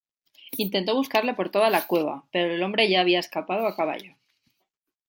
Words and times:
Intentó 0.57 0.95
buscarle 0.95 1.35
por 1.35 1.49
toda 1.51 1.69
la 1.69 1.85
cueva, 1.85 2.23
pero 2.31 2.51
el 2.51 2.63
hombre 2.63 2.89
ya 2.89 3.01
había 3.01 3.19
escapado 3.19 3.67
a 3.67 3.75
caballo. 3.75 4.15